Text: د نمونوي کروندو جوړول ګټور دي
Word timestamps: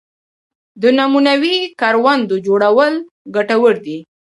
د 0.81 0.83
نمونوي 0.97 1.57
کروندو 1.79 2.35
جوړول 2.47 2.93
ګټور 3.35 3.75
دي 3.85 3.97